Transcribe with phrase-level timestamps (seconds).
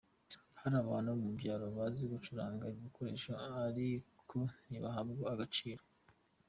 [0.61, 3.31] Hari abantu mu byaro bazi gucuranga ibi bikoresho
[3.67, 5.83] ariko ntibahabwa agaciro.